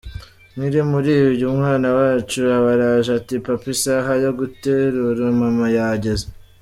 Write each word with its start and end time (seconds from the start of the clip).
Nkiri 0.55 0.79
muri 0.91 1.11
ibyo, 1.27 1.45
umwana 1.53 1.87
wacu 1.97 2.39
aba 2.57 2.69
araje, 2.75 3.09
ati“Papa, 3.19 3.65
isaha 3.75 4.11
yo 4.23 4.31
guterura 4.39 5.23
mama 5.41 5.67
yageze. 5.77 6.27